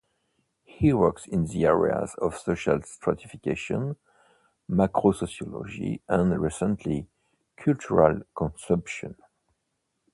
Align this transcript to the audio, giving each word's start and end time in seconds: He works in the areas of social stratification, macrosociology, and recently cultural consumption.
He 0.63 0.93
works 0.93 1.27
in 1.27 1.45
the 1.45 1.65
areas 1.65 2.15
of 2.15 2.35
social 2.35 2.81
stratification, 2.81 3.97
macrosociology, 4.67 6.01
and 6.09 6.41
recently 6.41 7.05
cultural 7.55 8.21
consumption. 8.35 9.15